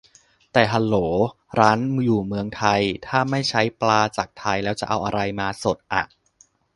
[0.53, 0.97] แต่ ฮัลโหล
[1.59, 6.03] ร้านอยู่เมืองไทย ถ้าไม่ใช้ปลาจากไทย แล้วจะเอาอะไรมาสดอะ